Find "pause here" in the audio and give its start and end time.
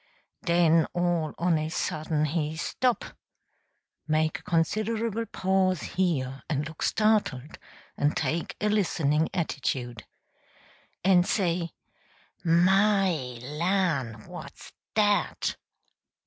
5.27-6.41